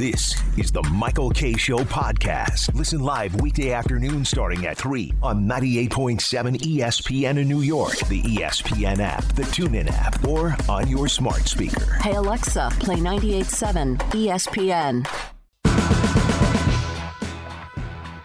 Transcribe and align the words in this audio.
This 0.00 0.34
is 0.56 0.72
the 0.72 0.82
Michael 0.84 1.28
Kay 1.28 1.58
Show 1.58 1.80
podcast. 1.80 2.74
Listen 2.74 3.00
live 3.00 3.38
weekday 3.42 3.72
afternoon 3.72 4.24
starting 4.24 4.64
at 4.64 4.78
3 4.78 5.12
on 5.22 5.44
98.7 5.44 6.56
ESPN 6.56 7.36
in 7.38 7.46
New 7.46 7.60
York, 7.60 7.98
the 8.08 8.22
ESPN 8.22 9.00
app, 9.00 9.22
the 9.34 9.42
TuneIn 9.42 9.90
app, 9.92 10.26
or 10.26 10.56
on 10.70 10.88
your 10.88 11.06
smart 11.06 11.46
speaker. 11.46 11.84
Hey 12.00 12.14
Alexa, 12.14 12.70
play 12.80 12.96
98.7 12.96 13.98
ESPN. 13.98 15.39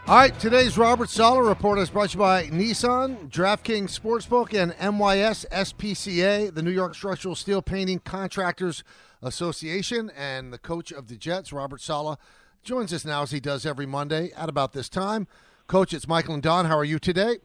All 0.08 0.18
right, 0.18 0.40
today's 0.40 0.78
Robert 0.78 1.10
Saleh 1.10 1.48
report 1.48 1.80
is 1.80 1.90
brought 1.90 2.12
to 2.12 2.14
you 2.14 2.20
by 2.20 2.44
Nissan, 2.44 3.28
DraftKings 3.28 4.00
Sportsbook, 4.00 4.54
and 4.54 4.72
NYS 4.74 5.48
SPCA, 5.50 6.54
the 6.54 6.62
New 6.62 6.70
York 6.70 6.94
Structural 6.94 7.34
Steel 7.34 7.64
Painting 7.64 7.98
Contractors 7.98 8.84
Association. 9.24 10.12
And 10.16 10.54
the 10.54 10.60
coach 10.60 10.92
of 10.92 11.08
the 11.08 11.16
Jets, 11.16 11.52
Robert 11.52 11.82
Saleh, 11.82 12.20
joins 12.62 12.94
us 12.94 13.04
now 13.04 13.24
as 13.24 13.32
he 13.32 13.40
does 13.40 13.66
every 13.66 13.88
Monday 13.88 14.32
at 14.38 14.48
about 14.48 14.74
this 14.74 14.90
time. 14.90 15.26
Coach, 15.66 15.92
it's 15.92 16.08
Michael 16.08 16.36
and 16.36 16.44
Don. 16.44 16.66
How 16.66 16.78
are 16.78 16.86
you 16.86 17.00
today? 17.00 17.38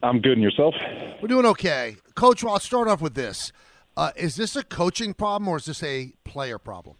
I'm 0.00 0.20
good. 0.20 0.34
And 0.34 0.42
yourself? 0.42 0.76
We're 1.20 1.26
doing 1.26 1.46
okay. 1.46 1.96
Coach, 2.14 2.44
well, 2.44 2.54
I'll 2.54 2.60
start 2.60 2.86
off 2.86 3.00
with 3.00 3.14
this. 3.14 3.50
Uh, 3.96 4.12
is 4.14 4.36
this 4.36 4.54
a 4.54 4.62
coaching 4.62 5.12
problem 5.12 5.48
or 5.48 5.56
is 5.56 5.64
this 5.64 5.82
a 5.82 6.12
player 6.22 6.58
problem? 6.58 6.94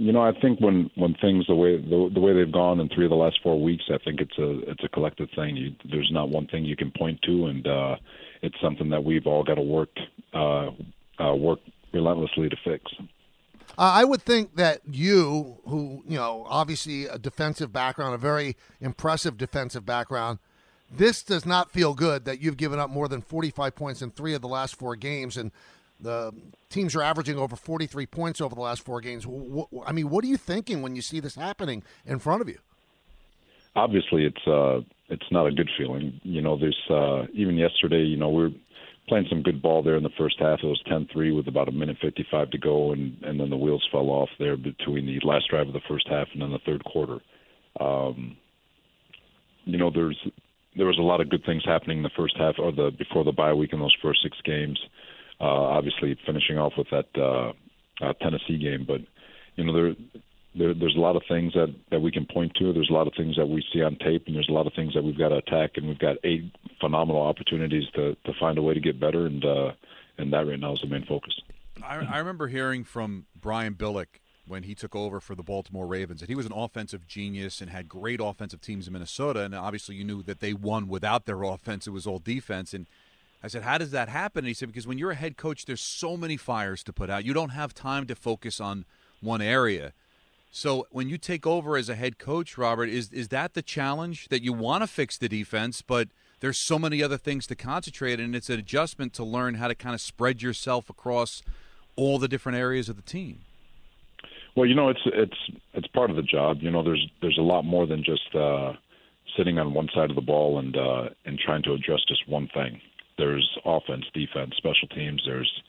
You 0.00 0.12
know, 0.12 0.22
I 0.22 0.30
think 0.40 0.60
when 0.60 0.90
when 0.94 1.14
things 1.14 1.46
the 1.48 1.56
way 1.56 1.76
the, 1.76 2.08
the 2.14 2.20
way 2.20 2.32
they've 2.32 2.52
gone 2.52 2.78
in 2.78 2.88
three 2.88 3.04
of 3.04 3.10
the 3.10 3.16
last 3.16 3.40
four 3.42 3.60
weeks, 3.60 3.82
I 3.92 3.98
think 4.04 4.20
it's 4.20 4.38
a 4.38 4.70
it's 4.70 4.84
a 4.84 4.88
collective 4.88 5.28
thing. 5.34 5.56
You, 5.56 5.74
there's 5.90 6.10
not 6.12 6.28
one 6.28 6.46
thing 6.46 6.64
you 6.64 6.76
can 6.76 6.92
point 6.96 7.20
to, 7.22 7.46
and 7.46 7.66
uh, 7.66 7.96
it's 8.40 8.54
something 8.62 8.90
that 8.90 9.02
we've 9.02 9.26
all 9.26 9.42
got 9.42 9.56
to 9.56 9.60
work 9.60 9.90
uh, 10.32 10.70
uh, 11.18 11.34
work 11.34 11.58
relentlessly 11.92 12.48
to 12.48 12.56
fix. 12.64 12.84
I 13.76 14.04
would 14.04 14.22
think 14.22 14.54
that 14.56 14.80
you, 14.90 15.58
who 15.66 16.02
you 16.06 16.16
know, 16.16 16.44
obviously 16.48 17.06
a 17.06 17.18
defensive 17.18 17.72
background, 17.72 18.14
a 18.14 18.18
very 18.18 18.56
impressive 18.80 19.36
defensive 19.36 19.84
background, 19.84 20.38
this 20.90 21.22
does 21.22 21.44
not 21.44 21.70
feel 21.70 21.94
good 21.94 22.24
that 22.24 22.40
you've 22.40 22.56
given 22.56 22.78
up 22.78 22.88
more 22.88 23.08
than 23.08 23.20
45 23.20 23.74
points 23.74 24.00
in 24.00 24.10
three 24.10 24.34
of 24.34 24.42
the 24.42 24.48
last 24.48 24.76
four 24.76 24.96
games, 24.96 25.36
and 25.36 25.50
the 26.00 26.32
teams 26.70 26.94
are 26.94 27.02
averaging 27.02 27.38
over 27.38 27.56
43 27.56 28.06
points 28.06 28.40
over 28.40 28.54
the 28.54 28.60
last 28.60 28.84
four 28.84 29.00
games. 29.00 29.26
I 29.86 29.92
mean, 29.92 30.10
what 30.10 30.24
are 30.24 30.28
you 30.28 30.36
thinking 30.36 30.82
when 30.82 30.94
you 30.94 31.02
see 31.02 31.20
this 31.20 31.34
happening 31.34 31.82
in 32.06 32.18
front 32.18 32.40
of 32.40 32.48
you? 32.48 32.58
Obviously, 33.74 34.24
it's 34.24 34.46
uh, 34.46 34.80
it's 35.08 35.30
not 35.30 35.46
a 35.46 35.52
good 35.52 35.70
feeling. 35.78 36.20
You 36.22 36.40
know, 36.40 36.58
there's 36.58 36.78
uh, 36.90 37.26
even 37.32 37.56
yesterday. 37.56 38.02
You 38.02 38.16
know, 38.16 38.30
we're 38.30 38.50
playing 39.08 39.26
some 39.28 39.42
good 39.42 39.62
ball 39.62 39.82
there 39.82 39.96
in 39.96 40.02
the 40.02 40.10
first 40.18 40.36
half. 40.38 40.60
It 40.62 40.66
was 40.66 40.82
10-3 40.90 41.34
with 41.34 41.48
about 41.48 41.68
a 41.68 41.72
minute 41.72 41.96
55 42.00 42.50
to 42.50 42.58
go, 42.58 42.92
and 42.92 43.16
and 43.22 43.38
then 43.38 43.50
the 43.50 43.56
wheels 43.56 43.86
fell 43.90 44.08
off 44.10 44.28
there 44.38 44.56
between 44.56 45.06
the 45.06 45.20
last 45.26 45.48
drive 45.50 45.68
of 45.68 45.72
the 45.72 45.80
first 45.88 46.08
half 46.08 46.28
and 46.32 46.42
then 46.42 46.50
the 46.50 46.58
third 46.66 46.84
quarter. 46.84 47.18
Um, 47.80 48.36
you 49.64 49.78
know, 49.78 49.90
there's 49.90 50.18
there 50.76 50.86
was 50.86 50.98
a 50.98 51.02
lot 51.02 51.20
of 51.20 51.28
good 51.28 51.44
things 51.44 51.62
happening 51.64 51.98
in 51.98 52.02
the 52.02 52.10
first 52.16 52.36
half 52.38 52.54
or 52.58 52.72
the 52.72 52.90
before 52.96 53.24
the 53.24 53.32
bye 53.32 53.52
week 53.52 53.72
in 53.72 53.80
those 53.80 53.96
first 54.02 54.22
six 54.22 54.36
games. 54.44 54.78
Uh, 55.40 55.44
obviously, 55.44 56.16
finishing 56.26 56.58
off 56.58 56.72
with 56.76 56.88
that 56.90 57.06
uh, 57.16 57.52
uh, 58.04 58.12
Tennessee 58.14 58.58
game, 58.58 58.84
but 58.86 59.00
you 59.54 59.64
know 59.64 59.72
there, 59.72 59.94
there 60.56 60.74
there's 60.74 60.96
a 60.96 61.00
lot 61.00 61.16
of 61.16 61.22
things 61.28 61.52
that 61.54 61.74
that 61.90 62.00
we 62.00 62.10
can 62.10 62.26
point 62.26 62.52
to. 62.56 62.72
There's 62.72 62.90
a 62.90 62.94
lot 62.94 63.06
of 63.06 63.14
things 63.16 63.36
that 63.36 63.46
we 63.46 63.64
see 63.72 63.82
on 63.82 63.96
tape, 63.96 64.24
and 64.26 64.34
there's 64.34 64.48
a 64.48 64.52
lot 64.52 64.66
of 64.66 64.72
things 64.74 64.94
that 64.94 65.04
we've 65.04 65.18
got 65.18 65.28
to 65.28 65.36
attack, 65.36 65.72
and 65.76 65.86
we've 65.86 65.98
got 65.98 66.16
eight 66.24 66.54
phenomenal 66.80 67.22
opportunities 67.22 67.84
to 67.94 68.14
to 68.14 68.32
find 68.40 68.58
a 68.58 68.62
way 68.62 68.74
to 68.74 68.80
get 68.80 68.98
better, 68.98 69.26
and 69.26 69.44
uh, 69.44 69.72
and 70.18 70.32
that 70.32 70.46
right 70.46 70.58
now 70.58 70.72
is 70.72 70.80
the 70.80 70.88
main 70.88 71.06
focus. 71.06 71.40
I, 71.82 71.96
I 71.98 72.18
remember 72.18 72.48
hearing 72.48 72.82
from 72.82 73.26
Brian 73.40 73.74
Billick 73.74 74.20
when 74.48 74.64
he 74.64 74.74
took 74.74 74.96
over 74.96 75.20
for 75.20 75.34
the 75.34 75.42
Baltimore 75.42 75.86
Ravens 75.86 76.20
that 76.20 76.28
he 76.28 76.34
was 76.34 76.46
an 76.46 76.52
offensive 76.52 77.06
genius 77.06 77.60
and 77.60 77.70
had 77.70 77.88
great 77.88 78.18
offensive 78.20 78.60
teams 78.60 78.86
in 78.86 78.92
Minnesota, 78.92 79.42
and 79.42 79.54
obviously 79.54 79.94
you 79.94 80.04
knew 80.04 80.22
that 80.22 80.40
they 80.40 80.52
won 80.52 80.88
without 80.88 81.26
their 81.26 81.42
offense; 81.44 81.86
it 81.86 81.90
was 81.90 82.06
all 82.06 82.18
defense, 82.18 82.74
and 82.74 82.86
I 83.42 83.48
said, 83.48 83.62
How 83.62 83.78
does 83.78 83.90
that 83.92 84.08
happen? 84.08 84.40
And 84.40 84.48
he 84.48 84.54
said, 84.54 84.68
Because 84.68 84.86
when 84.86 84.98
you're 84.98 85.12
a 85.12 85.16
head 85.16 85.36
coach, 85.36 85.64
there's 85.64 85.80
so 85.80 86.16
many 86.16 86.36
fires 86.36 86.82
to 86.84 86.92
put 86.92 87.10
out. 87.10 87.24
You 87.24 87.34
don't 87.34 87.50
have 87.50 87.74
time 87.74 88.06
to 88.06 88.14
focus 88.14 88.60
on 88.60 88.84
one 89.20 89.42
area. 89.42 89.92
So 90.50 90.86
when 90.90 91.08
you 91.08 91.18
take 91.18 91.46
over 91.46 91.76
as 91.76 91.88
a 91.88 91.94
head 91.94 92.18
coach, 92.18 92.56
Robert, 92.56 92.88
is 92.88 93.12
is 93.12 93.28
that 93.28 93.54
the 93.54 93.62
challenge 93.62 94.28
that 94.28 94.42
you 94.42 94.52
want 94.52 94.82
to 94.82 94.86
fix 94.86 95.18
the 95.18 95.28
defense, 95.28 95.82
but 95.82 96.08
there's 96.40 96.58
so 96.58 96.78
many 96.78 97.02
other 97.02 97.18
things 97.18 97.46
to 97.48 97.54
concentrate 97.54 98.20
and 98.20 98.34
it's 98.34 98.48
an 98.48 98.58
adjustment 98.58 99.12
to 99.14 99.24
learn 99.24 99.54
how 99.54 99.68
to 99.68 99.74
kind 99.74 99.94
of 99.94 100.00
spread 100.00 100.40
yourself 100.40 100.88
across 100.88 101.42
all 101.96 102.18
the 102.18 102.28
different 102.28 102.56
areas 102.56 102.88
of 102.88 102.96
the 102.96 103.02
team. 103.02 103.40
Well, 104.56 104.66
you 104.66 104.74
know, 104.74 104.88
it's 104.88 105.00
it's 105.06 105.50
it's 105.74 105.86
part 105.88 106.10
of 106.10 106.16
the 106.16 106.22
job. 106.22 106.58
You 106.60 106.70
know, 106.70 106.82
there's 106.82 107.06
there's 107.20 107.38
a 107.38 107.42
lot 107.42 107.64
more 107.64 107.86
than 107.86 108.02
just 108.02 108.34
uh 108.34 108.72
sitting 109.36 109.58
on 109.58 109.74
one 109.74 109.88
side 109.94 110.10
of 110.10 110.16
the 110.16 110.22
ball 110.22 110.58
and 110.58 110.76
uh 110.76 111.10
and 111.26 111.38
trying 111.38 111.62
to 111.64 111.74
address 111.74 112.00
just 112.08 112.26
one 112.28 112.48
thing 112.54 112.80
there's 113.18 113.58
offense, 113.64 114.04
defense, 114.14 114.54
special 114.56 114.88
teams. 114.94 115.22
There's 115.26 115.62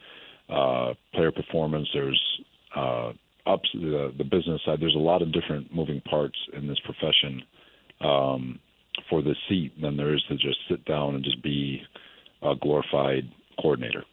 uh, 0.49 0.93
player 1.13 1.31
performance. 1.31 1.87
There's 1.93 2.41
uh, 2.75 3.11
ups 3.45 3.69
the, 3.73 4.13
the 4.17 4.23
business 4.23 4.61
side. 4.65 4.79
There's 4.79 4.95
a 4.95 4.99
lot 4.99 5.21
of 5.21 5.33
different 5.33 5.73
moving 5.73 6.01
parts 6.01 6.37
in 6.53 6.67
this 6.67 6.79
profession 6.85 7.41
um, 8.01 8.59
for 9.09 9.21
the 9.21 9.35
seat 9.47 9.73
than 9.81 9.97
there 9.97 10.13
is 10.13 10.23
to 10.29 10.35
just 10.35 10.59
sit 10.69 10.85
down 10.85 11.15
and 11.15 11.23
just 11.23 11.41
be 11.43 11.81
a 12.41 12.53
glorified 12.55 13.23
coordinator 13.61 14.03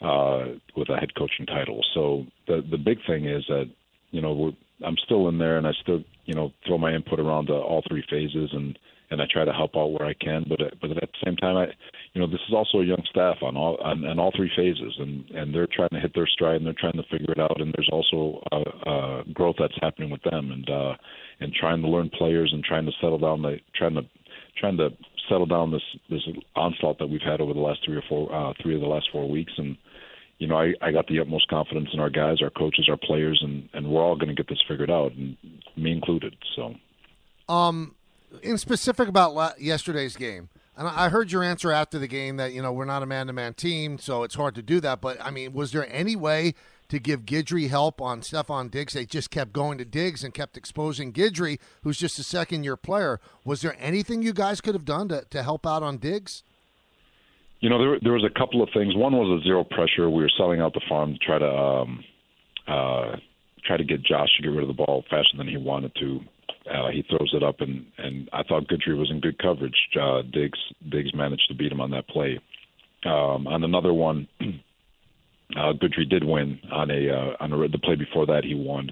uh, 0.00 0.46
with 0.76 0.88
a 0.90 0.96
head 0.96 1.14
coaching 1.16 1.46
title. 1.46 1.80
So 1.94 2.26
the 2.46 2.62
the 2.70 2.78
big 2.78 2.98
thing 3.06 3.26
is 3.26 3.44
that 3.48 3.70
you 4.10 4.20
know 4.20 4.32
we're, 4.32 4.86
I'm 4.86 4.96
still 5.04 5.28
in 5.28 5.38
there 5.38 5.58
and 5.58 5.66
I 5.66 5.72
still 5.82 6.02
you 6.24 6.34
know 6.34 6.52
throw 6.66 6.78
my 6.78 6.92
input 6.92 7.20
around 7.20 7.46
to 7.46 7.54
all 7.54 7.82
three 7.88 8.04
phases 8.10 8.50
and 8.52 8.78
and 9.12 9.20
I 9.20 9.26
try 9.30 9.44
to 9.44 9.52
help 9.52 9.76
out 9.76 9.92
where 9.92 10.08
I 10.08 10.14
can. 10.14 10.46
But 10.48 10.58
but 10.80 10.90
at 10.90 10.96
the 10.96 11.24
same 11.24 11.36
time, 11.36 11.56
I 11.56 11.66
you 12.14 12.20
know 12.20 12.26
this 12.26 12.40
is 12.48 12.54
also 12.54 12.78
a 12.78 12.84
young 12.84 13.02
staff 13.10 13.36
on 13.42 13.56
all 13.56 13.76
on, 13.84 14.04
on 14.04 14.18
all 14.18 14.32
three 14.34 14.50
phases, 14.56 14.94
and 14.98 15.30
and 15.30 15.54
they're 15.54 15.68
trying 15.70 15.90
to 15.90 16.00
hit 16.00 16.12
their 16.14 16.26
stride 16.26 16.56
and 16.56 16.66
they're 16.66 16.74
trying 16.80 16.96
to 16.96 17.04
figure 17.10 17.32
it 17.32 17.38
out. 17.38 17.60
And 17.60 17.74
there's 17.76 17.90
also 17.92 18.42
uh, 18.50 18.88
uh, 18.88 19.22
growth 19.34 19.56
that's 19.58 19.76
happening 19.82 20.10
with 20.10 20.22
them, 20.22 20.50
and 20.50 20.68
uh, 20.68 20.94
and 21.40 21.52
trying 21.52 21.82
to 21.82 21.88
learn 21.88 22.10
players 22.16 22.50
and 22.52 22.64
trying 22.64 22.86
to 22.86 22.92
settle 23.00 23.18
down 23.18 23.42
the 23.42 23.58
trying 23.76 23.94
to 23.94 24.02
trying 24.58 24.78
to 24.78 24.88
settle 25.28 25.46
down 25.46 25.70
this 25.70 25.82
this 26.08 26.22
onslaught 26.56 26.98
that 26.98 27.06
we've 27.06 27.20
had 27.20 27.40
over 27.40 27.52
the 27.52 27.60
last 27.60 27.80
three 27.84 27.96
or 27.96 28.04
four 28.08 28.34
uh, 28.34 28.54
three 28.62 28.74
of 28.74 28.80
the 28.80 28.86
last 28.86 29.08
four 29.12 29.28
weeks 29.28 29.52
and 29.58 29.76
you 30.38 30.48
know, 30.48 30.56
I, 30.56 30.72
I 30.82 30.90
got 30.90 31.06
the 31.06 31.20
utmost 31.20 31.46
confidence 31.46 31.90
in 31.92 32.00
our 32.00 32.10
guys, 32.10 32.38
our 32.42 32.50
coaches, 32.50 32.88
our 32.90 32.96
players, 32.96 33.40
and, 33.44 33.68
and 33.74 33.88
we're 33.88 34.02
all 34.02 34.16
going 34.16 34.28
to 34.28 34.34
get 34.34 34.48
this 34.48 34.58
figured 34.66 34.90
out, 34.90 35.12
and 35.12 35.36
me 35.76 35.92
included. 35.92 36.34
So, 36.56 36.74
um, 37.48 37.94
in 38.42 38.58
specific 38.58 39.08
about 39.08 39.60
yesterday's 39.60 40.16
game, 40.16 40.48
and 40.76 40.88
I 40.88 41.08
heard 41.08 41.30
your 41.30 41.42
answer 41.42 41.70
after 41.70 41.98
the 41.98 42.08
game 42.08 42.36
that 42.36 42.52
you 42.52 42.62
know 42.62 42.72
we're 42.72 42.84
not 42.84 43.02
a 43.02 43.06
man-to-man 43.06 43.54
team, 43.54 43.98
so 43.98 44.22
it's 44.22 44.34
hard 44.34 44.54
to 44.54 44.62
do 44.62 44.80
that. 44.80 45.00
But 45.00 45.20
I 45.22 45.30
mean, 45.30 45.52
was 45.52 45.72
there 45.72 45.86
any 45.92 46.16
way 46.16 46.54
to 46.88 46.98
give 46.98 47.24
Guidry 47.24 47.68
help 47.68 48.00
on 48.00 48.20
Stefon 48.20 48.70
Diggs? 48.70 48.94
They 48.94 49.04
just 49.04 49.30
kept 49.30 49.52
going 49.52 49.78
to 49.78 49.84
Diggs 49.84 50.24
and 50.24 50.32
kept 50.32 50.56
exposing 50.56 51.12
Guidry, 51.12 51.58
who's 51.82 51.98
just 51.98 52.18
a 52.18 52.22
second-year 52.22 52.76
player. 52.76 53.20
Was 53.44 53.62
there 53.62 53.76
anything 53.78 54.22
you 54.22 54.32
guys 54.32 54.60
could 54.60 54.74
have 54.74 54.84
done 54.84 55.08
to, 55.08 55.24
to 55.30 55.42
help 55.42 55.66
out 55.66 55.82
on 55.82 55.98
Diggs? 55.98 56.42
You 57.60 57.70
know, 57.70 57.78
there 57.78 57.98
there 58.02 58.12
was 58.12 58.24
a 58.24 58.38
couple 58.38 58.62
of 58.62 58.68
things. 58.74 58.94
One 58.96 59.12
was 59.12 59.40
a 59.40 59.44
zero 59.44 59.64
pressure. 59.64 60.10
We 60.10 60.22
were 60.22 60.30
selling 60.36 60.60
out 60.60 60.74
the 60.74 60.82
farm 60.88 61.12
to 61.12 61.18
try 61.18 61.38
to 61.38 61.48
um, 61.48 62.04
uh, 62.66 63.16
try 63.64 63.76
to 63.76 63.84
get 63.84 64.02
Josh 64.02 64.28
to 64.36 64.42
get 64.42 64.48
rid 64.48 64.62
of 64.62 64.68
the 64.68 64.74
ball 64.74 65.04
faster 65.08 65.36
than 65.36 65.46
he 65.46 65.56
wanted 65.56 65.94
to. 65.96 66.20
Uh, 66.70 66.88
he 66.90 67.02
throws 67.02 67.32
it 67.34 67.42
up, 67.42 67.60
and 67.60 67.86
and 67.98 68.28
I 68.32 68.42
thought 68.44 68.68
Guidry 68.68 68.96
was 68.96 69.10
in 69.10 69.20
good 69.20 69.38
coverage. 69.38 69.74
Uh, 70.00 70.22
Diggs 70.22 70.58
Diggs 70.90 71.14
managed 71.14 71.48
to 71.48 71.54
beat 71.54 71.72
him 71.72 71.80
on 71.80 71.90
that 71.90 72.08
play. 72.08 72.38
Um, 73.04 73.48
on 73.48 73.64
another 73.64 73.92
one, 73.92 74.28
uh, 74.40 75.72
Guidry 75.72 76.08
did 76.08 76.24
win 76.24 76.60
on 76.70 76.90
a 76.90 77.10
uh, 77.10 77.36
on 77.40 77.52
a, 77.52 77.68
the 77.68 77.78
play 77.78 77.96
before 77.96 78.26
that 78.26 78.44
he 78.44 78.54
won, 78.54 78.90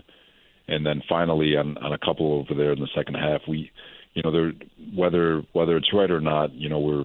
and 0.68 0.84
then 0.84 1.02
finally 1.08 1.56
on 1.56 1.76
on 1.78 1.92
a 1.92 1.98
couple 1.98 2.32
over 2.40 2.58
there 2.60 2.72
in 2.72 2.80
the 2.80 2.88
second 2.94 3.14
half, 3.14 3.42
we, 3.46 3.70
you 4.14 4.22
know, 4.22 4.32
there 4.32 4.52
whether 4.94 5.42
whether 5.52 5.76
it's 5.76 5.94
right 5.94 6.10
or 6.10 6.20
not, 6.20 6.52
you 6.52 6.68
know, 6.68 6.80
we're 6.80 7.04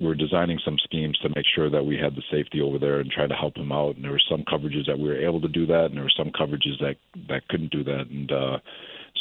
we're 0.00 0.14
designing 0.14 0.58
some 0.64 0.76
schemes 0.84 1.18
to 1.18 1.28
make 1.34 1.46
sure 1.54 1.70
that 1.70 1.84
we 1.84 1.96
had 1.96 2.14
the 2.14 2.22
safety 2.30 2.60
over 2.60 2.78
there 2.78 3.00
and 3.00 3.10
try 3.10 3.26
to 3.26 3.34
help 3.34 3.56
him 3.56 3.72
out. 3.72 3.96
And 3.96 4.04
there 4.04 4.12
were 4.12 4.20
some 4.30 4.44
coverages 4.44 4.86
that 4.86 4.98
we 4.98 5.08
were 5.08 5.26
able 5.26 5.40
to 5.40 5.48
do 5.48 5.66
that, 5.66 5.86
and 5.86 5.96
there 5.96 6.04
were 6.04 6.12
some 6.16 6.30
coverages 6.30 6.78
that 6.80 6.96
that 7.28 7.48
couldn't 7.48 7.70
do 7.70 7.84
that. 7.84 8.06
And 8.10 8.32
uh, 8.32 8.58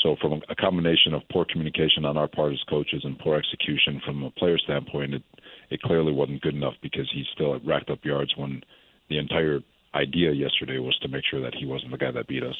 so, 0.05 0.15
from 0.21 0.39
a 0.49 0.55
combination 0.55 1.15
of 1.15 1.23
poor 1.31 1.45
communication 1.51 2.05
on 2.05 2.15
our 2.15 2.27
part 2.27 2.53
as 2.53 2.59
coaches 2.69 3.01
and 3.03 3.17
poor 3.17 3.37
execution 3.37 3.99
from 4.05 4.21
a 4.21 4.29
player 4.31 4.59
standpoint, 4.59 5.15
it 5.15 5.23
it 5.71 5.81
clearly 5.81 6.13
wasn't 6.13 6.41
good 6.41 6.53
enough 6.53 6.75
because 6.83 7.09
he 7.11 7.23
still 7.33 7.59
racked 7.65 7.89
up 7.89 8.05
yards 8.05 8.31
when 8.37 8.61
the 9.09 9.17
entire 9.17 9.61
idea 9.95 10.31
yesterday 10.31 10.77
was 10.77 10.95
to 11.01 11.07
make 11.07 11.23
sure 11.25 11.41
that 11.41 11.55
he 11.55 11.65
wasn't 11.65 11.89
the 11.89 11.97
guy 11.97 12.11
that 12.11 12.27
beat 12.27 12.43
us. 12.43 12.55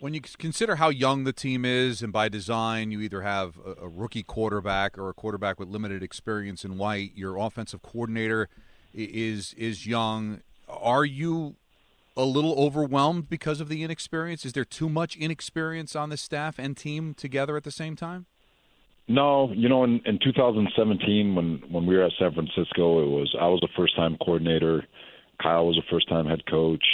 When 0.00 0.12
you 0.12 0.20
consider 0.20 0.76
how 0.76 0.88
young 0.88 1.22
the 1.22 1.32
team 1.32 1.64
is, 1.64 2.02
and 2.02 2.12
by 2.12 2.28
design, 2.28 2.90
you 2.90 3.00
either 3.02 3.22
have 3.22 3.56
a, 3.64 3.84
a 3.84 3.88
rookie 3.88 4.24
quarterback 4.24 4.98
or 4.98 5.10
a 5.10 5.14
quarterback 5.14 5.60
with 5.60 5.68
limited 5.68 6.02
experience 6.02 6.64
in 6.64 6.76
white, 6.76 7.12
your 7.14 7.36
offensive 7.36 7.82
coordinator 7.82 8.48
is 8.92 9.54
is 9.54 9.86
young. 9.86 10.40
Are 10.68 11.04
you 11.04 11.54
a 12.20 12.24
little 12.24 12.54
overwhelmed 12.58 13.28
because 13.28 13.60
of 13.60 13.68
the 13.68 13.82
inexperience? 13.82 14.44
Is 14.44 14.52
there 14.52 14.64
too 14.64 14.88
much 14.88 15.16
inexperience 15.16 15.96
on 15.96 16.10
the 16.10 16.16
staff 16.16 16.58
and 16.58 16.76
team 16.76 17.14
together 17.14 17.56
at 17.56 17.64
the 17.64 17.70
same 17.70 17.96
time? 17.96 18.26
No, 19.08 19.50
you 19.52 19.68
know, 19.68 19.82
in, 19.84 20.00
in 20.04 20.18
2017 20.22 21.34
when 21.34 21.62
when 21.70 21.86
we 21.86 21.96
were 21.96 22.04
at 22.04 22.12
San 22.18 22.32
Francisco, 22.32 23.02
it 23.02 23.08
was 23.08 23.34
I 23.40 23.46
was 23.46 23.60
a 23.64 23.68
first 23.76 23.96
time 23.96 24.16
coordinator. 24.18 24.84
Kyle 25.42 25.66
was 25.66 25.78
a 25.78 25.90
first 25.90 26.08
time 26.08 26.26
head 26.26 26.46
coach. 26.46 26.84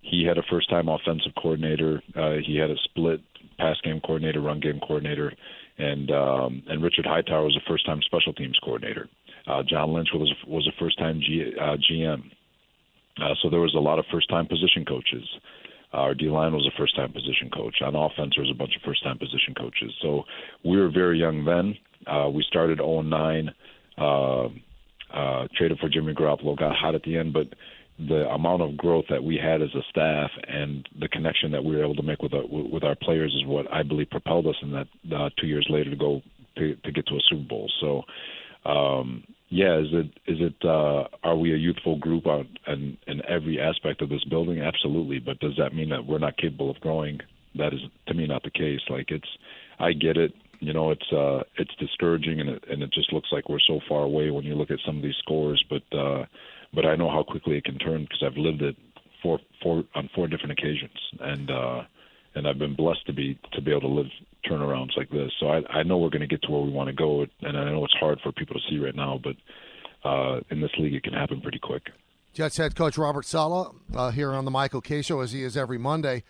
He 0.00 0.24
had 0.24 0.38
a 0.38 0.42
first 0.50 0.70
time 0.70 0.88
offensive 0.88 1.32
coordinator. 1.40 2.02
Uh, 2.16 2.36
he 2.44 2.56
had 2.56 2.70
a 2.70 2.76
split 2.84 3.20
pass 3.58 3.76
game 3.84 4.00
coordinator, 4.00 4.40
run 4.40 4.58
game 4.58 4.80
coordinator, 4.80 5.32
and 5.78 6.10
um, 6.10 6.62
and 6.66 6.82
Richard 6.82 7.06
Hightower 7.06 7.44
was 7.44 7.56
a 7.56 7.68
first 7.68 7.86
time 7.86 8.00
special 8.02 8.32
teams 8.32 8.58
coordinator. 8.64 9.08
Uh, 9.46 9.62
John 9.62 9.92
Lynch 9.92 10.08
was 10.14 10.32
was 10.48 10.66
a 10.66 10.72
first 10.80 10.98
time 10.98 11.20
G, 11.20 11.52
uh, 11.60 11.76
GM. 11.76 12.32
Uh, 13.18 13.34
so 13.42 13.50
there 13.50 13.60
was 13.60 13.74
a 13.74 13.80
lot 13.80 13.98
of 13.98 14.04
first 14.12 14.28
time 14.28 14.46
position 14.46 14.84
coaches. 14.84 15.24
Uh, 15.92 15.98
our 15.98 16.14
D 16.14 16.26
line 16.26 16.52
was 16.52 16.66
a 16.66 16.78
first 16.78 16.94
time 16.96 17.12
position 17.12 17.50
coach. 17.52 17.76
On 17.82 17.94
offense, 17.94 18.34
there 18.36 18.44
was 18.44 18.52
a 18.52 18.58
bunch 18.58 18.76
of 18.76 18.82
first 18.82 19.02
time 19.02 19.18
position 19.18 19.54
coaches. 19.56 19.92
So 20.02 20.24
we 20.64 20.76
were 20.76 20.90
very 20.90 21.18
young 21.18 21.44
then. 21.44 21.76
Uh, 22.06 22.30
we 22.30 22.44
started 22.48 22.78
0 22.78 23.02
9, 23.02 23.50
uh, 23.98 24.44
uh, 25.12 25.48
traded 25.56 25.78
for 25.78 25.88
Jimmy 25.88 26.14
Garoppolo, 26.14 26.56
got 26.56 26.76
hot 26.76 26.94
at 26.94 27.02
the 27.02 27.16
end, 27.16 27.32
but 27.32 27.48
the 28.08 28.28
amount 28.30 28.62
of 28.62 28.76
growth 28.76 29.04
that 29.10 29.22
we 29.22 29.36
had 29.36 29.60
as 29.60 29.68
a 29.74 29.82
staff 29.90 30.30
and 30.48 30.88
the 31.00 31.08
connection 31.08 31.50
that 31.50 31.62
we 31.62 31.76
were 31.76 31.84
able 31.84 31.96
to 31.96 32.02
make 32.02 32.22
with 32.22 32.32
our, 32.32 32.46
with 32.46 32.82
our 32.82 32.94
players 32.94 33.34
is 33.34 33.46
what 33.46 33.70
I 33.72 33.82
believe 33.82 34.08
propelled 34.10 34.46
us 34.46 34.56
in 34.62 34.72
that 34.72 34.86
uh, 35.14 35.28
two 35.38 35.46
years 35.46 35.66
later 35.68 35.90
to 35.90 35.96
go 35.96 36.22
to, 36.56 36.74
to 36.76 36.92
get 36.92 37.06
to 37.08 37.14
a 37.14 37.20
Super 37.28 37.46
Bowl. 37.46 37.70
So, 37.80 38.02
um, 38.64 39.24
yeah, 39.48 39.78
is 39.78 39.88
it 39.92 40.06
is 40.26 40.38
it 40.40 40.54
uh, 40.64 41.04
are 41.24 41.36
we 41.36 41.52
a 41.52 41.56
youthful 41.56 41.98
group 41.98 42.26
on 42.26 42.48
in, 42.66 42.96
in 43.06 43.22
every 43.28 43.60
aspect 43.60 44.00
of 44.00 44.08
this 44.08 44.24
building? 44.24 44.60
Absolutely, 44.60 45.18
but 45.18 45.40
does 45.40 45.54
that 45.58 45.74
mean 45.74 45.88
that 45.90 46.06
we're 46.06 46.18
not 46.18 46.36
capable 46.36 46.70
of 46.70 46.80
growing? 46.80 47.18
That 47.56 47.72
is 47.72 47.80
to 48.06 48.14
me 48.14 48.26
not 48.26 48.44
the 48.44 48.50
case. 48.50 48.80
Like 48.88 49.10
it's, 49.10 49.28
I 49.80 49.92
get 49.92 50.16
it. 50.16 50.32
You 50.60 50.72
know, 50.72 50.90
it's 50.92 51.12
uh, 51.12 51.42
it's 51.56 51.74
discouraging 51.80 52.40
and 52.40 52.50
it, 52.50 52.64
and 52.70 52.82
it 52.82 52.92
just 52.92 53.12
looks 53.12 53.28
like 53.32 53.48
we're 53.48 53.58
so 53.66 53.80
far 53.88 54.02
away 54.02 54.30
when 54.30 54.44
you 54.44 54.54
look 54.54 54.70
at 54.70 54.78
some 54.86 54.98
of 54.98 55.02
these 55.02 55.16
scores. 55.18 55.64
But 55.68 55.98
uh, 55.98 56.26
but 56.72 56.86
I 56.86 56.94
know 56.94 57.10
how 57.10 57.24
quickly 57.24 57.56
it 57.56 57.64
can 57.64 57.78
turn 57.78 58.02
because 58.02 58.22
I've 58.24 58.36
lived 58.36 58.62
it 58.62 58.76
four 59.22 59.40
four 59.62 59.82
on 59.94 60.08
four 60.14 60.28
different 60.28 60.52
occasions 60.52 60.98
and. 61.20 61.50
uh 61.50 61.82
and 62.34 62.46
I've 62.46 62.58
been 62.58 62.74
blessed 62.74 63.06
to 63.06 63.12
be 63.12 63.38
to 63.52 63.60
be 63.60 63.70
able 63.70 63.82
to 63.82 63.88
live 63.88 64.06
turnarounds 64.48 64.96
like 64.96 65.10
this. 65.10 65.30
So 65.40 65.48
I, 65.48 65.62
I 65.70 65.82
know 65.82 65.98
we're 65.98 66.10
going 66.10 66.20
to 66.20 66.26
get 66.26 66.42
to 66.42 66.50
where 66.50 66.62
we 66.62 66.70
want 66.70 66.88
to 66.88 66.94
go, 66.94 67.26
and 67.42 67.56
I 67.56 67.70
know 67.70 67.84
it's 67.84 67.96
hard 67.98 68.20
for 68.22 68.32
people 68.32 68.54
to 68.54 68.60
see 68.70 68.78
right 68.78 68.94
now, 68.94 69.20
but 69.22 69.36
uh, 70.08 70.40
in 70.50 70.60
this 70.60 70.70
league, 70.78 70.94
it 70.94 71.02
can 71.02 71.12
happen 71.12 71.40
pretty 71.40 71.58
quick. 71.58 71.82
Jets 72.32 72.56
head 72.56 72.76
coach 72.76 72.96
Robert 72.96 73.24
Saleh 73.24 73.74
uh, 73.94 74.10
here 74.10 74.32
on 74.32 74.44
the 74.44 74.50
Michael 74.50 74.80
Kay 74.80 75.02
Show, 75.02 75.20
as 75.20 75.32
he 75.32 75.42
is 75.42 75.56
every 75.56 75.78
Monday. 75.78 76.22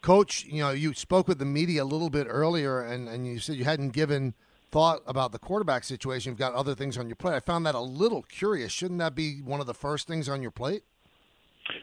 Coach, 0.00 0.44
you 0.44 0.60
know, 0.60 0.70
you 0.70 0.94
spoke 0.94 1.28
with 1.28 1.38
the 1.38 1.44
media 1.44 1.82
a 1.82 1.84
little 1.84 2.08
bit 2.08 2.26
earlier, 2.30 2.80
and, 2.80 3.08
and 3.08 3.26
you 3.26 3.38
said 3.38 3.56
you 3.56 3.64
hadn't 3.64 3.90
given 3.90 4.34
thought 4.70 5.02
about 5.06 5.32
the 5.32 5.38
quarterback 5.38 5.84
situation. 5.84 6.30
You've 6.30 6.38
got 6.38 6.54
other 6.54 6.74
things 6.74 6.96
on 6.96 7.08
your 7.08 7.16
plate. 7.16 7.34
I 7.34 7.40
found 7.40 7.66
that 7.66 7.74
a 7.74 7.80
little 7.80 8.22
curious. 8.22 8.72
Shouldn't 8.72 9.00
that 9.00 9.14
be 9.14 9.40
one 9.42 9.60
of 9.60 9.66
the 9.66 9.74
first 9.74 10.06
things 10.06 10.28
on 10.28 10.40
your 10.40 10.52
plate? 10.52 10.84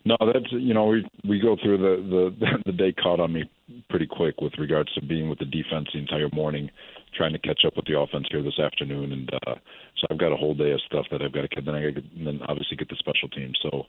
No, 0.06 0.18
that's 0.22 0.52
you 0.52 0.74
know 0.74 0.86
we 0.88 1.08
we 1.28 1.40
go 1.40 1.56
through 1.62 1.78
the 1.78 2.34
the 2.42 2.58
the 2.66 2.72
day 2.72 2.94
caught 2.94 3.20
on 3.20 3.34
me 3.34 3.50
pretty 3.90 4.08
quick 4.08 4.40
with 4.42 4.54
regards 4.58 4.94
to 4.94 5.02
being 5.06 5.30
with 5.30 5.40
the 5.40 5.46
defense 5.46 5.88
the 5.94 6.00
entire 6.00 6.30
morning, 6.32 6.70
trying 7.16 7.34
to 7.34 7.40
catch 7.40 7.62
up 7.66 7.76
with 7.76 7.86
the 7.86 7.98
offense 7.98 8.28
here 8.32 8.42
this 8.42 8.60
afternoon, 8.60 9.12
and 9.12 9.30
uh, 9.34 9.56
so 9.98 10.08
I've 10.10 10.20
got 10.20 10.32
a 10.32 10.38
whole 10.38 10.54
day 10.54 10.72
of 10.72 10.80
stuff 10.86 11.06
that 11.12 11.22
I've 11.22 11.34
got 11.34 11.42
to 11.42 11.48
get. 11.48 11.66
Then 11.66 11.76
I 11.76 11.92
got 11.92 12.04
and 12.04 12.28
then 12.28 12.40
obviously 12.48 12.78
get 12.78 12.90
the 12.90 12.96
special 13.00 13.30
team. 13.30 13.52
So 13.62 13.86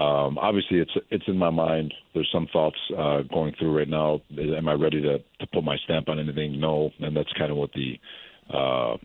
um, 0.00 0.38
obviously 0.38 0.78
it's 0.78 0.92
it's 1.10 1.24
in 1.28 1.38
my 1.38 1.50
mind. 1.50 1.94
There's 2.14 2.28
some 2.32 2.48
thoughts 2.52 2.78
uh, 2.98 3.22
going 3.32 3.54
through 3.58 3.76
right 3.76 3.88
now. 3.88 4.20
Am 4.38 4.68
I 4.68 4.74
ready 4.74 5.00
to 5.02 5.18
to 5.18 5.46
put 5.52 5.64
my 5.64 5.76
stamp 5.84 6.08
on 6.08 6.18
anything? 6.18 6.60
No, 6.60 6.90
and 7.00 7.16
that's 7.16 7.32
kind 7.38 7.50
of 7.50 7.56
what 7.56 7.70
the 7.72 7.94
uh, 8.52 8.96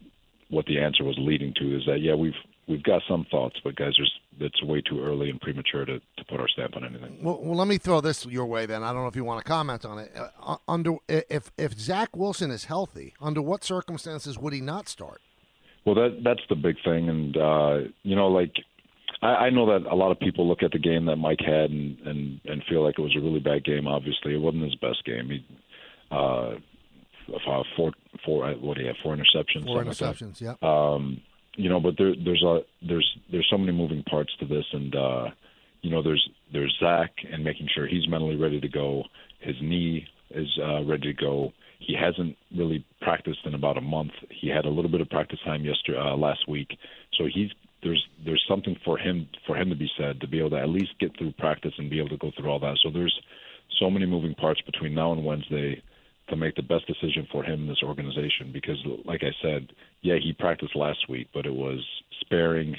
what 0.49 0.65
the 0.65 0.79
answer 0.79 1.03
was 1.03 1.15
leading 1.19 1.53
to 1.55 1.77
is 1.77 1.83
that 1.85 1.99
yeah 2.01 2.15
we've 2.15 2.33
we've 2.67 2.83
got 2.83 3.01
some 3.09 3.25
thoughts, 3.31 3.55
but 3.63 3.75
guys, 3.75 3.93
there's 3.97 4.13
it's 4.39 4.63
way 4.63 4.81
too 4.81 5.03
early 5.03 5.31
and 5.31 5.41
premature 5.41 5.83
to, 5.85 5.99
to 5.99 6.25
put 6.29 6.39
our 6.39 6.47
stamp 6.47 6.75
on 6.75 6.85
anything. 6.85 7.17
Well, 7.23 7.39
well, 7.41 7.55
let 7.55 7.67
me 7.67 7.77
throw 7.79 8.01
this 8.01 8.25
your 8.27 8.45
way 8.45 8.67
then. 8.67 8.83
I 8.83 8.93
don't 8.93 9.01
know 9.01 9.07
if 9.07 9.15
you 9.15 9.23
want 9.23 9.43
to 9.43 9.49
comment 9.49 9.83
on 9.83 9.97
it. 9.97 10.15
Uh, 10.15 10.57
under 10.67 10.97
if 11.07 11.51
if 11.57 11.79
Zach 11.79 12.15
Wilson 12.15 12.51
is 12.51 12.65
healthy, 12.65 13.13
under 13.19 13.41
what 13.41 13.63
circumstances 13.63 14.37
would 14.37 14.53
he 14.53 14.61
not 14.61 14.87
start? 14.87 15.21
Well, 15.85 15.95
that 15.95 16.21
that's 16.23 16.41
the 16.49 16.55
big 16.55 16.75
thing, 16.83 17.09
and 17.09 17.37
uh, 17.37 17.89
you 18.03 18.15
know, 18.15 18.27
like 18.27 18.51
I, 19.21 19.27
I 19.27 19.49
know 19.49 19.65
that 19.67 19.89
a 19.89 19.95
lot 19.95 20.11
of 20.11 20.19
people 20.19 20.47
look 20.47 20.61
at 20.61 20.71
the 20.71 20.79
game 20.79 21.05
that 21.05 21.15
Mike 21.15 21.39
had 21.39 21.71
and 21.71 21.97
and 22.05 22.39
and 22.45 22.63
feel 22.69 22.83
like 22.83 22.99
it 22.99 23.01
was 23.01 23.15
a 23.17 23.21
really 23.21 23.39
bad 23.39 23.63
game. 23.63 23.87
Obviously, 23.87 24.35
it 24.35 24.41
wasn't 24.41 24.63
his 24.63 24.75
best 24.75 25.03
game. 25.05 25.29
He 25.29 25.45
uh, 26.11 26.55
four 27.75 27.91
four 28.25 28.51
what 28.55 28.75
do 28.77 28.81
you 28.81 28.87
have 28.87 28.97
four 29.01 29.15
interceptions? 29.15 29.65
Four 29.65 29.83
interceptions, 29.83 30.41
like 30.41 30.57
yeah. 30.61 30.91
Um, 30.93 31.21
you 31.57 31.69
know, 31.69 31.79
but 31.79 31.95
there, 31.97 32.13
there's 32.23 32.43
a 32.43 32.59
there's 32.87 33.17
there's 33.31 33.47
so 33.49 33.57
many 33.57 33.71
moving 33.71 34.03
parts 34.03 34.31
to 34.39 34.45
this, 34.45 34.65
and 34.71 34.95
uh, 34.95 35.25
you 35.81 35.89
know, 35.89 36.03
there's 36.03 36.29
there's 36.53 36.75
Zach 36.79 37.11
and 37.31 37.43
making 37.43 37.67
sure 37.73 37.87
he's 37.87 38.07
mentally 38.07 38.35
ready 38.35 38.61
to 38.61 38.69
go. 38.69 39.03
His 39.39 39.55
knee 39.61 40.05
is 40.29 40.47
uh, 40.63 40.83
ready 40.83 41.13
to 41.13 41.19
go. 41.19 41.51
He 41.79 41.95
hasn't 41.99 42.37
really 42.55 42.85
practiced 43.01 43.39
in 43.45 43.55
about 43.55 43.77
a 43.77 43.81
month. 43.81 44.11
He 44.29 44.49
had 44.49 44.65
a 44.65 44.69
little 44.69 44.89
bit 44.89 45.01
of 45.01 45.09
practice 45.09 45.39
time 45.43 45.65
yesterday 45.65 45.97
uh, 45.99 46.15
last 46.15 46.47
week, 46.47 46.69
so 47.17 47.25
he's 47.25 47.49
there's 47.81 48.05
there's 48.23 48.43
something 48.47 48.75
for 48.85 48.99
him 48.99 49.27
for 49.47 49.57
him 49.57 49.69
to 49.69 49.75
be 49.75 49.89
said 49.97 50.21
to 50.21 50.27
be 50.27 50.39
able 50.39 50.51
to 50.51 50.59
at 50.59 50.69
least 50.69 50.91
get 50.99 51.17
through 51.17 51.31
practice 51.33 51.73
and 51.79 51.89
be 51.89 51.97
able 51.99 52.09
to 52.09 52.17
go 52.17 52.31
through 52.37 52.49
all 52.49 52.59
that. 52.59 52.77
So 52.83 52.91
there's 52.91 53.19
so 53.79 53.89
many 53.89 54.05
moving 54.05 54.35
parts 54.35 54.61
between 54.61 54.93
now 54.93 55.11
and 55.11 55.25
Wednesday 55.25 55.81
to 56.29 56.35
make 56.35 56.55
the 56.55 56.61
best 56.61 56.85
decision 56.87 57.27
for 57.31 57.43
him 57.43 57.61
in 57.61 57.67
this 57.67 57.83
organization 57.83 58.51
because 58.51 58.77
like 59.05 59.21
I 59.23 59.31
said, 59.41 59.67
yeah, 60.01 60.15
he 60.21 60.33
practiced 60.33 60.75
last 60.75 61.09
week, 61.09 61.27
but 61.33 61.45
it 61.45 61.53
was 61.53 61.79
sparing. 62.21 62.75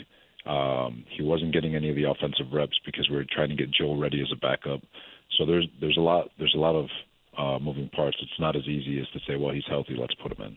Um, 0.47 1.05
he 1.17 1.23
wasn't 1.23 1.53
getting 1.53 1.75
any 1.75 1.91
of 1.91 1.97
the 1.97 2.05
offensive 2.05 2.53
reps 2.53 2.79
because 2.85 3.09
we 3.11 3.17
were 3.17 3.27
trying 3.31 3.51
to 3.51 3.57
get 3.57 3.71
Joe 3.71 3.97
ready 3.97 4.21
as 4.21 4.29
a 4.33 4.37
backup. 4.37 4.81
So 5.39 5.47
there's 5.47 5.67
there's 5.81 5.97
a 5.97 6.01
lot 6.03 6.29
there's 6.39 6.55
a 6.55 6.61
lot 6.61 6.75
of 6.75 6.87
uh, 7.37 7.59
moving 7.63 7.89
parts. 7.91 8.17
It's 8.21 8.41
not 8.41 8.57
as 8.57 8.65
easy 8.65 9.01
as 9.01 9.09
to 9.13 9.21
say, 9.27 9.37
well, 9.37 9.55
he's 9.55 9.67
healthy, 9.69 9.97
let's 9.99 10.15
put 10.15 10.37
him 10.37 10.45
in. 10.45 10.57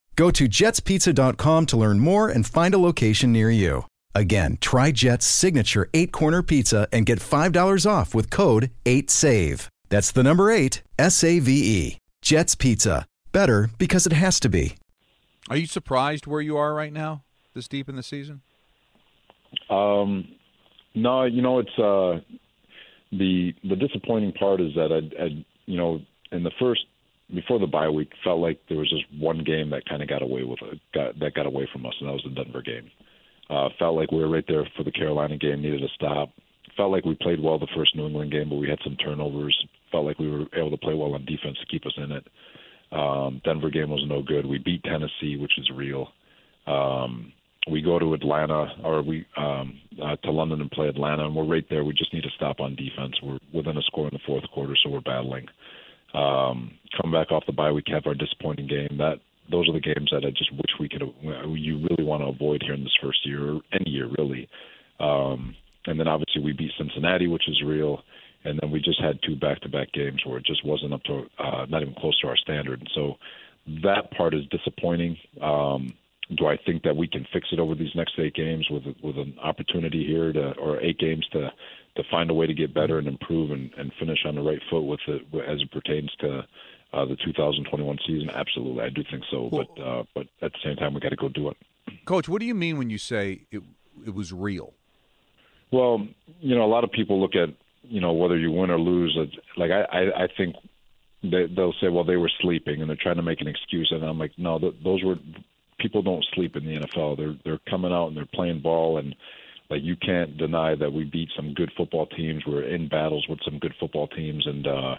Go 0.21 0.29
to 0.29 0.47
jetspizza.com 0.47 1.65
to 1.65 1.77
learn 1.77 1.99
more 1.99 2.29
and 2.29 2.45
find 2.45 2.75
a 2.75 2.77
location 2.77 3.31
near 3.31 3.49
you. 3.49 3.85
Again, 4.13 4.59
try 4.61 4.91
Jet's 4.91 5.25
signature 5.25 5.89
eight 5.95 6.11
corner 6.11 6.43
pizza 6.43 6.87
and 6.91 7.07
get 7.07 7.17
$5 7.17 7.89
off 7.89 8.13
with 8.13 8.29
code 8.29 8.69
8SAVE. 8.85 9.67
That's 9.89 10.11
the 10.11 10.21
number 10.21 10.51
eight, 10.51 10.83
S 10.99 11.23
A 11.23 11.39
V 11.39 11.51
E. 11.51 11.97
Jet's 12.21 12.53
Pizza. 12.53 13.07
Better 13.31 13.71
because 13.79 14.05
it 14.05 14.13
has 14.13 14.39
to 14.41 14.47
be. 14.47 14.75
Are 15.49 15.57
you 15.57 15.65
surprised 15.65 16.27
where 16.27 16.39
you 16.39 16.55
are 16.55 16.75
right 16.75 16.93
now, 16.93 17.23
this 17.55 17.67
deep 17.67 17.89
in 17.89 17.95
the 17.95 18.03
season? 18.03 18.41
Um, 19.71 20.27
no, 20.93 21.23
you 21.23 21.41
know 21.41 21.57
it's 21.57 21.79
uh, 21.79 22.21
the 23.11 23.55
the 23.63 23.75
disappointing 23.75 24.33
part 24.33 24.61
is 24.61 24.75
that 24.75 24.91
I, 24.91 25.23
I, 25.23 25.45
you 25.65 25.77
know, 25.77 25.99
in 26.31 26.43
the 26.43 26.51
first 26.59 26.81
before 27.33 27.59
the 27.59 27.67
bye 27.67 27.89
week, 27.89 28.11
felt 28.23 28.39
like 28.39 28.59
there 28.67 28.77
was 28.77 28.89
just 28.89 29.05
one 29.21 29.43
game 29.43 29.69
that 29.71 29.87
kind 29.87 30.01
of 30.01 30.09
got 30.09 30.21
away 30.21 30.43
with 30.43 30.59
it, 30.61 30.79
got 30.93 31.19
that 31.19 31.33
got 31.33 31.45
away 31.45 31.67
from 31.71 31.85
us, 31.85 31.93
and 31.99 32.09
that 32.09 32.13
was 32.13 32.23
the 32.23 32.43
Denver 32.43 32.61
game. 32.61 32.89
Uh, 33.49 33.69
felt 33.77 33.95
like 33.95 34.11
we 34.11 34.19
were 34.19 34.29
right 34.29 34.45
there 34.47 34.67
for 34.77 34.83
the 34.83 34.91
Carolina 34.91 35.37
game, 35.37 35.61
needed 35.61 35.81
to 35.81 35.87
stop. 35.95 36.29
Felt 36.77 36.91
like 36.91 37.03
we 37.03 37.15
played 37.15 37.41
well 37.41 37.59
the 37.59 37.67
first 37.75 37.95
New 37.95 38.07
England 38.07 38.31
game, 38.31 38.49
but 38.49 38.55
we 38.55 38.69
had 38.69 38.79
some 38.83 38.95
turnovers. 38.95 39.57
Felt 39.91 40.05
like 40.05 40.19
we 40.19 40.31
were 40.31 40.45
able 40.55 40.71
to 40.71 40.77
play 40.77 40.93
well 40.93 41.13
on 41.13 41.25
defense 41.25 41.57
to 41.59 41.65
keep 41.65 41.85
us 41.85 41.93
in 41.97 42.11
it. 42.11 42.27
Um, 42.91 43.41
Denver 43.43 43.69
game 43.69 43.89
was 43.89 44.03
no 44.07 44.21
good. 44.21 44.45
We 44.45 44.57
beat 44.57 44.83
Tennessee, 44.83 45.37
which 45.37 45.57
is 45.57 45.69
real. 45.75 46.07
Um, 46.67 47.33
we 47.69 47.81
go 47.81 47.99
to 47.99 48.13
Atlanta 48.13 48.67
or 48.83 49.01
we 49.01 49.25
um, 49.37 49.79
uh, 50.01 50.15
to 50.23 50.31
London 50.31 50.61
and 50.61 50.71
play 50.71 50.87
Atlanta, 50.87 51.25
and 51.25 51.35
we're 51.35 51.45
right 51.45 51.65
there. 51.69 51.83
We 51.83 51.93
just 51.93 52.13
need 52.13 52.23
to 52.23 52.29
stop 52.35 52.59
on 52.59 52.75
defense. 52.75 53.15
We're 53.21 53.39
within 53.53 53.77
a 53.77 53.81
score 53.83 54.07
in 54.07 54.13
the 54.13 54.19
fourth 54.25 54.43
quarter, 54.53 54.75
so 54.81 54.89
we're 54.89 55.01
battling. 55.01 55.45
Um, 56.13 56.71
come 56.99 57.11
back 57.11 57.31
off 57.31 57.45
the 57.45 57.53
bye 57.53 57.71
week, 57.71 57.85
have 57.87 58.05
our 58.05 58.13
disappointing 58.13 58.67
game. 58.67 58.97
That 58.97 59.19
those 59.49 59.67
are 59.69 59.73
the 59.73 59.79
games 59.79 60.09
that 60.11 60.25
I 60.25 60.29
just 60.31 60.51
wish 60.51 60.71
we 60.79 60.89
could. 60.89 61.03
You 61.23 61.87
really 61.89 62.03
want 62.03 62.21
to 62.23 62.27
avoid 62.27 62.61
here 62.63 62.73
in 62.73 62.83
this 62.83 62.97
first 63.01 63.25
year, 63.25 63.53
or 63.53 63.61
any 63.73 63.89
year 63.89 64.07
really. 64.17 64.47
Um, 64.99 65.55
and 65.87 65.99
then 65.99 66.07
obviously 66.07 66.41
we 66.43 66.53
beat 66.53 66.71
Cincinnati, 66.77 67.27
which 67.27 67.47
is 67.47 67.61
real. 67.65 68.03
And 68.43 68.59
then 68.61 68.71
we 68.71 68.79
just 68.79 68.99
had 68.99 69.19
two 69.23 69.35
back-to-back 69.35 69.91
games 69.93 70.21
where 70.25 70.37
it 70.37 70.45
just 70.45 70.65
wasn't 70.65 70.93
up 70.93 71.03
to, 71.03 71.25
uh, 71.37 71.65
not 71.69 71.83
even 71.83 71.93
close 71.93 72.19
to 72.21 72.27
our 72.27 72.37
standard. 72.37 72.79
And 72.79 72.89
so 72.95 73.15
that 73.83 74.09
part 74.11 74.33
is 74.33 74.41
disappointing. 74.47 75.17
Um, 75.41 75.93
do 76.37 76.47
I 76.47 76.57
think 76.65 76.83
that 76.83 76.95
we 76.95 77.07
can 77.07 77.25
fix 77.33 77.49
it 77.51 77.59
over 77.59 77.75
these 77.75 77.93
next 77.93 78.17
eight 78.17 78.33
games 78.33 78.65
with 78.69 78.83
with 79.03 79.17
an 79.17 79.35
opportunity 79.43 80.05
here 80.05 80.31
to, 80.31 80.53
or 80.53 80.79
eight 80.81 80.97
games 80.97 81.27
to 81.33 81.51
to 81.95 82.03
find 82.09 82.29
a 82.29 82.33
way 82.33 82.47
to 82.47 82.53
get 82.53 82.73
better 82.73 82.97
and 82.97 83.07
improve 83.07 83.51
and, 83.51 83.71
and 83.77 83.91
finish 83.99 84.19
on 84.25 84.35
the 84.35 84.41
right 84.41 84.61
foot 84.69 84.81
with 84.81 84.99
it 85.07 85.21
as 85.47 85.61
it 85.61 85.71
pertains 85.71 86.11
to 86.19 86.45
uh, 86.93 87.05
the 87.05 87.15
2021 87.23 87.97
season? 88.05 88.29
Absolutely, 88.33 88.83
I 88.83 88.89
do 88.89 89.03
think 89.09 89.23
so. 89.31 89.49
Well, 89.51 89.65
but 89.75 89.81
uh, 89.81 90.03
but 90.13 90.27
at 90.41 90.51
the 90.53 90.59
same 90.63 90.75
time, 90.75 90.93
we 90.93 90.99
got 90.99 91.09
to 91.09 91.15
go 91.15 91.29
do 91.29 91.49
it. 91.49 91.57
Coach, 92.05 92.29
what 92.29 92.39
do 92.39 92.45
you 92.45 92.55
mean 92.55 92.77
when 92.77 92.89
you 92.89 92.97
say 92.97 93.41
it 93.51 93.63
it 94.05 94.13
was 94.13 94.31
real? 94.33 94.73
Well, 95.71 96.05
you 96.39 96.55
know, 96.55 96.63
a 96.63 96.67
lot 96.67 96.83
of 96.83 96.91
people 96.91 97.21
look 97.21 97.35
at 97.35 97.49
you 97.83 98.01
know 98.01 98.13
whether 98.13 98.37
you 98.37 98.51
win 98.51 98.69
or 98.69 98.79
lose. 98.79 99.17
Like 99.57 99.71
I 99.71 99.81
I, 99.81 100.23
I 100.23 100.27
think 100.37 100.55
they, 101.23 101.45
they'll 101.45 101.73
say, 101.79 101.87
well, 101.89 102.03
they 102.03 102.17
were 102.17 102.31
sleeping, 102.41 102.81
and 102.81 102.89
they're 102.89 102.97
trying 102.99 103.17
to 103.17 103.21
make 103.21 103.41
an 103.41 103.47
excuse. 103.47 103.91
And 103.91 104.03
I'm 104.03 104.17
like, 104.17 104.31
no, 104.37 104.59
th- 104.59 104.75
those 104.83 105.03
were 105.03 105.15
people 105.79 106.01
don't 106.01 106.25
sleep 106.33 106.55
in 106.55 106.65
the 106.65 106.79
NFL. 106.79 107.17
They're 107.17 107.35
they're 107.43 107.59
coming 107.69 107.91
out 107.91 108.07
and 108.07 108.17
they're 108.17 108.25
playing 108.33 108.61
ball 108.61 108.97
and 108.97 109.15
like 109.71 109.81
you 109.83 109.95
can't 109.95 110.37
deny 110.37 110.75
that 110.75 110.91
we 110.91 111.05
beat 111.05 111.29
some 111.35 111.53
good 111.53 111.71
football 111.77 112.05
teams. 112.05 112.43
We're 112.45 112.67
in 112.67 112.89
battles 112.89 113.25
with 113.29 113.39
some 113.45 113.57
good 113.57 113.73
football 113.79 114.07
teams 114.07 114.45
and 114.45 114.67
uh 114.67 114.95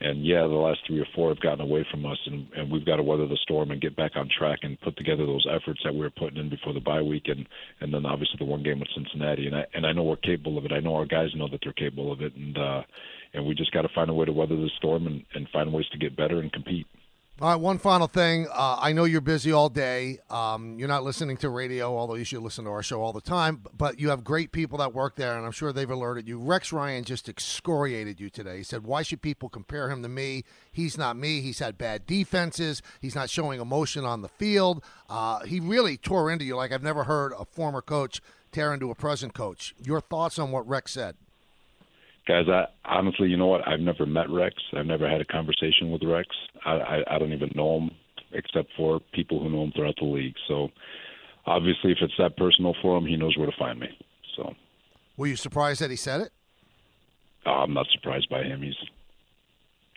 and 0.00 0.26
yeah, 0.26 0.40
the 0.40 0.48
last 0.48 0.80
three 0.88 0.98
or 0.98 1.06
four 1.14 1.28
have 1.28 1.40
gotten 1.40 1.60
away 1.60 1.86
from 1.88 2.04
us 2.04 2.18
and, 2.26 2.48
and 2.56 2.72
we've 2.72 2.84
got 2.84 2.96
to 2.96 3.02
weather 3.02 3.28
the 3.28 3.38
storm 3.42 3.70
and 3.70 3.80
get 3.80 3.94
back 3.94 4.12
on 4.16 4.28
track 4.36 4.58
and 4.62 4.80
put 4.80 4.96
together 4.96 5.24
those 5.24 5.46
efforts 5.48 5.80
that 5.84 5.92
we 5.92 6.00
were 6.00 6.10
putting 6.10 6.38
in 6.38 6.50
before 6.50 6.72
the 6.72 6.80
bye 6.80 7.02
week 7.02 7.24
and 7.26 7.46
and 7.80 7.92
then 7.92 8.06
obviously 8.06 8.36
the 8.38 8.44
one 8.44 8.62
game 8.62 8.80
with 8.80 8.88
Cincinnati 8.94 9.46
and 9.46 9.54
I 9.54 9.64
and 9.74 9.86
I 9.86 9.92
know 9.92 10.04
we're 10.04 10.16
capable 10.16 10.58
of 10.58 10.64
it. 10.64 10.72
I 10.72 10.80
know 10.80 10.96
our 10.96 11.06
guys 11.06 11.28
know 11.36 11.48
that 11.50 11.60
they're 11.62 11.72
capable 11.74 12.10
of 12.10 12.22
it 12.22 12.34
and 12.34 12.56
uh 12.56 12.82
and 13.34 13.44
we 13.44 13.54
just 13.54 13.72
got 13.72 13.82
to 13.82 13.88
find 13.94 14.08
a 14.08 14.14
way 14.14 14.24
to 14.24 14.32
weather 14.32 14.56
the 14.56 14.70
storm 14.78 15.06
and, 15.06 15.22
and 15.34 15.48
find 15.52 15.72
ways 15.72 15.86
to 15.92 15.98
get 15.98 16.16
better 16.16 16.40
and 16.40 16.52
compete. 16.52 16.86
All 17.40 17.48
right, 17.48 17.56
one 17.56 17.78
final 17.78 18.06
thing. 18.06 18.46
Uh, 18.48 18.78
I 18.80 18.92
know 18.92 19.02
you're 19.02 19.20
busy 19.20 19.50
all 19.50 19.68
day. 19.68 20.20
Um, 20.30 20.78
you're 20.78 20.86
not 20.86 21.02
listening 21.02 21.36
to 21.38 21.48
radio, 21.48 21.98
although 21.98 22.14
you 22.14 22.22
should 22.22 22.42
listen 22.42 22.64
to 22.64 22.70
our 22.70 22.82
show 22.82 23.02
all 23.02 23.12
the 23.12 23.20
time. 23.20 23.64
But 23.76 23.98
you 23.98 24.10
have 24.10 24.22
great 24.22 24.52
people 24.52 24.78
that 24.78 24.94
work 24.94 25.16
there, 25.16 25.36
and 25.36 25.44
I'm 25.44 25.50
sure 25.50 25.72
they've 25.72 25.90
alerted 25.90 26.28
you. 26.28 26.38
Rex 26.38 26.72
Ryan 26.72 27.02
just 27.02 27.28
excoriated 27.28 28.20
you 28.20 28.30
today. 28.30 28.58
He 28.58 28.62
said, 28.62 28.84
Why 28.84 29.02
should 29.02 29.20
people 29.20 29.48
compare 29.48 29.90
him 29.90 30.00
to 30.04 30.08
me? 30.08 30.44
He's 30.70 30.96
not 30.96 31.16
me. 31.16 31.40
He's 31.40 31.58
had 31.58 31.76
bad 31.76 32.06
defenses. 32.06 32.82
He's 33.00 33.16
not 33.16 33.30
showing 33.30 33.60
emotion 33.60 34.04
on 34.04 34.22
the 34.22 34.28
field. 34.28 34.84
Uh, 35.10 35.40
he 35.40 35.58
really 35.58 35.96
tore 35.96 36.30
into 36.30 36.44
you 36.44 36.54
like 36.54 36.70
I've 36.70 36.84
never 36.84 37.02
heard 37.02 37.32
a 37.36 37.44
former 37.44 37.82
coach 37.82 38.20
tear 38.52 38.72
into 38.72 38.92
a 38.92 38.94
present 38.94 39.34
coach. 39.34 39.74
Your 39.84 40.00
thoughts 40.00 40.38
on 40.38 40.52
what 40.52 40.68
Rex 40.68 40.92
said? 40.92 41.16
Guys 42.26 42.46
i 42.48 42.64
honestly 42.84 43.28
you 43.28 43.36
know 43.36 43.46
what? 43.46 43.66
I've 43.66 43.80
never 43.80 44.06
met 44.06 44.30
rex. 44.30 44.54
I've 44.76 44.86
never 44.86 45.08
had 45.08 45.20
a 45.20 45.24
conversation 45.24 45.90
with 45.90 46.02
rex. 46.02 46.28
I 46.64 46.72
i, 46.72 47.14
I 47.14 47.18
don't 47.18 47.32
even 47.32 47.50
know 47.54 47.78
him 47.78 47.90
except 48.32 48.68
for 48.76 49.00
people 49.12 49.40
who 49.40 49.50
know 49.50 49.64
him 49.64 49.72
throughout 49.74 49.94
the 50.00 50.06
league. 50.06 50.34
So 50.48 50.68
obviously 51.46 51.92
if 51.92 51.98
it's 52.00 52.14
that 52.18 52.36
personal 52.36 52.74
for 52.82 52.98
him 52.98 53.06
he 53.06 53.16
knows 53.16 53.36
where 53.36 53.50
to 53.50 53.56
find 53.58 53.78
me. 53.78 53.88
So. 54.36 54.54
Were 55.16 55.26
you 55.26 55.36
surprised 55.36 55.80
that 55.80 55.90
he 55.90 55.96
said 55.96 56.20
it? 56.22 56.32
Uh, 57.46 57.50
i'm 57.50 57.74
not 57.74 57.86
surprised 57.92 58.28
by 58.30 58.42
him. 58.42 58.62
He's 58.62 58.76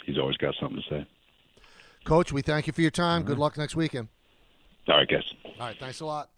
he's 0.06 0.18
always 0.18 0.38
got 0.38 0.54
something 0.60 0.82
to 0.82 0.96
say. 0.96 1.08
Coach 2.04 2.32
we 2.32 2.42
thank 2.42 2.68
you 2.68 2.74
for 2.74 2.82
your 2.82 2.92
time. 2.92 3.22
Mm-hmm. 3.22 3.30
good 3.30 3.40
luck 3.40 3.58
next 3.58 3.76
weekend. 3.76 4.10
All 4.88 4.98
right 4.98 5.08
guys. 5.08 5.24
All 5.46 5.68
right 5.68 5.78
thanks 5.80 6.02
a 6.02 6.06
lot. 6.06 6.30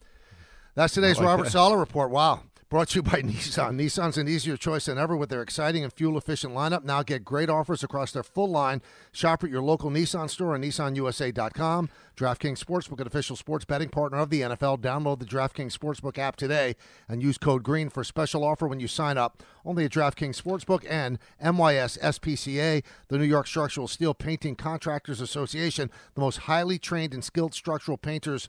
That's 0.76 0.94
today's 0.94 1.18
like 1.18 1.28
Robert 1.28 1.48
Saleh 1.48 1.78
report. 1.78 2.10
Wow. 2.12 2.44
Brought 2.70 2.90
to 2.90 2.98
you 2.98 3.02
by 3.02 3.12
Nissan. 3.24 3.82
Nissan's 3.82 4.20
an 4.20 4.28
easier 4.28 4.56
choice 4.56 4.86
than 4.86 5.00
ever 5.00 5.18
with 5.18 5.30
their 5.30 5.42
exciting 5.42 5.84
and 5.84 5.92
fuel 5.92 6.20
efficient 6.20 6.54
lineup. 6.54 6.84
Now 6.84 7.02
get 7.02 7.26
great 7.26 7.50
offers 7.50 7.84
across 7.84 8.12
their 8.12 8.22
full 8.22 8.48
line. 8.52 8.84
Shop 9.12 9.44
at 9.44 9.50
your 9.50 9.64
local 9.64 9.90
Nissan 9.90 10.30
store 10.30 10.54
and 10.54 10.64
nissanusa.com. 10.64 11.90
DraftKings 12.16 12.64
Sportsbook, 12.64 13.02
an 13.02 13.08
official 13.08 13.36
sports 13.36 13.66
betting 13.66 13.90
partner 13.90 14.20
of 14.20 14.30
the 14.30 14.42
NFL. 14.42 14.82
Download 14.82 15.18
the 15.18 15.26
DraftKings 15.26 15.76
Sportsbook 15.76 16.20
app 16.20 16.36
today 16.36 16.76
and 17.08 17.24
use 17.24 17.40
code 17.40 17.64
GREEN 17.64 17.90
for 17.90 18.02
a 18.02 18.06
special 18.06 18.44
offer 18.44 18.68
when 18.68 18.80
you 18.80 18.88
sign 18.88 19.18
up. 19.18 19.42
Only 19.66 19.86
at 19.86 19.92
DraftKings 19.92 20.40
Sportsbook 20.40 20.86
and 20.88 21.18
NYS 21.44 21.98
SPCA, 22.00 22.84
the 23.08 23.18
New 23.18 23.24
York 23.24 23.48
Structural 23.48 23.88
Steel 23.88 24.14
Painting 24.14 24.56
Contractors 24.56 25.22
Association, 25.22 25.90
the 26.14 26.22
most 26.22 26.38
highly 26.40 26.78
trained 26.78 27.16
and 27.16 27.24
skilled 27.24 27.56
structural 27.56 27.98
painters 27.98 28.48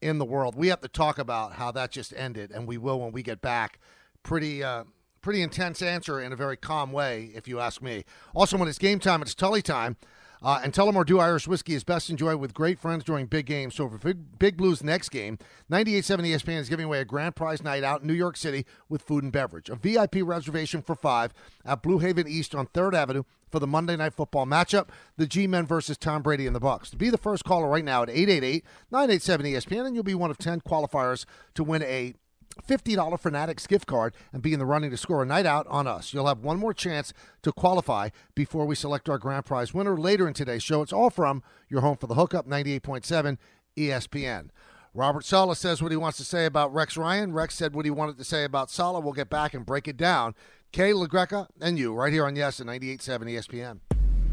in 0.00 0.18
the 0.18 0.24
world. 0.24 0.54
We 0.54 0.68
have 0.68 0.80
to 0.82 0.88
talk 0.88 1.18
about 1.18 1.54
how 1.54 1.70
that 1.72 1.90
just 1.90 2.12
ended, 2.16 2.50
and 2.50 2.66
we 2.66 2.78
will 2.78 3.00
when 3.00 3.12
we 3.12 3.22
get 3.22 3.40
back. 3.40 3.78
Pretty, 4.22 4.62
uh, 4.62 4.84
pretty 5.20 5.42
intense 5.42 5.82
answer 5.82 6.20
in 6.20 6.32
a 6.32 6.36
very 6.36 6.56
calm 6.56 6.92
way, 6.92 7.30
if 7.34 7.48
you 7.48 7.60
ask 7.60 7.82
me. 7.82 8.04
Also, 8.34 8.56
when 8.56 8.68
it's 8.68 8.78
game 8.78 8.98
time, 8.98 9.22
it's 9.22 9.34
Tully 9.34 9.62
time. 9.62 9.96
Uh, 10.42 10.60
and 10.62 10.72
Tullamore 10.72 11.04
Dew 11.04 11.18
Irish 11.18 11.48
Whiskey 11.48 11.74
is 11.74 11.84
best 11.84 12.10
enjoyed 12.10 12.40
with 12.40 12.54
great 12.54 12.78
friends 12.78 13.04
during 13.04 13.26
big 13.26 13.46
games. 13.46 13.74
So 13.74 13.88
for 13.88 13.98
Big, 13.98 14.38
big 14.38 14.56
Blues 14.56 14.82
next 14.82 15.08
game, 15.10 15.38
98.7 15.70 16.20
ESPN 16.20 16.58
is 16.58 16.68
giving 16.68 16.86
away 16.86 17.00
a 17.00 17.04
grand 17.04 17.36
prize 17.36 17.62
night 17.62 17.84
out 17.84 18.02
in 18.02 18.06
New 18.06 18.14
York 18.14 18.36
City 18.36 18.64
with 18.88 19.02
food 19.02 19.24
and 19.24 19.32
beverage. 19.32 19.68
A 19.68 19.76
VIP 19.76 20.16
reservation 20.22 20.82
for 20.82 20.94
five 20.94 21.32
at 21.64 21.82
Blue 21.82 21.98
Haven 21.98 22.28
East 22.28 22.54
on 22.54 22.66
3rd 22.68 22.94
Avenue 22.94 23.22
for 23.50 23.58
the 23.58 23.66
Monday 23.66 23.96
Night 23.96 24.14
Football 24.14 24.46
matchup, 24.46 24.88
the 25.16 25.26
G-Men 25.26 25.66
versus 25.66 25.96
Tom 25.96 26.22
Brady 26.22 26.46
and 26.46 26.54
the 26.54 26.60
Bucs. 26.60 26.90
To 26.90 26.96
be 26.96 27.10
the 27.10 27.18
first 27.18 27.44
caller 27.44 27.68
right 27.68 27.84
now 27.84 28.02
at 28.02 28.08
888-987-ESPN, 28.10 29.86
and 29.86 29.94
you'll 29.94 30.04
be 30.04 30.14
one 30.14 30.30
of 30.30 30.38
10 30.38 30.60
qualifiers 30.60 31.24
to 31.54 31.64
win 31.64 31.82
a 31.82 32.14
$50 32.66 33.18
Fanatics 33.20 33.66
gift 33.66 33.86
card 33.86 34.14
and 34.32 34.42
be 34.42 34.52
in 34.52 34.58
the 34.58 34.66
running 34.66 34.90
to 34.90 34.96
score 34.96 35.22
a 35.22 35.26
night 35.26 35.46
out 35.46 35.66
on 35.68 35.86
us. 35.86 36.12
You'll 36.12 36.26
have 36.26 36.40
one 36.40 36.58
more 36.58 36.74
chance 36.74 37.12
to 37.42 37.52
qualify 37.52 38.10
before 38.34 38.66
we 38.66 38.74
select 38.74 39.08
our 39.08 39.18
grand 39.18 39.44
prize 39.44 39.74
winner 39.74 39.96
later 39.96 40.26
in 40.26 40.34
today's 40.34 40.62
show. 40.62 40.82
It's 40.82 40.92
all 40.92 41.10
from 41.10 41.42
your 41.68 41.80
home 41.80 41.96
for 41.96 42.06
the 42.06 42.14
hookup 42.14 42.46
98.7 42.46 43.38
ESPN. 43.76 44.48
Robert 44.94 45.24
Saleh 45.24 45.56
says 45.56 45.82
what 45.82 45.92
he 45.92 45.96
wants 45.96 46.18
to 46.18 46.24
say 46.24 46.46
about 46.46 46.72
Rex 46.74 46.96
Ryan. 46.96 47.32
Rex 47.32 47.54
said 47.54 47.74
what 47.74 47.84
he 47.84 47.90
wanted 47.90 48.18
to 48.18 48.24
say 48.24 48.44
about 48.44 48.70
Saleh. 48.70 49.02
We'll 49.02 49.12
get 49.12 49.30
back 49.30 49.54
and 49.54 49.64
break 49.64 49.86
it 49.86 49.96
down. 49.96 50.34
Kay 50.72 50.92
LaGreca 50.92 51.46
and 51.60 51.78
you 51.78 51.94
right 51.94 52.12
here 52.12 52.26
on 52.26 52.36
Yes 52.36 52.60
at 52.60 52.66
98.7 52.66 53.00
ESPN. 53.24 53.87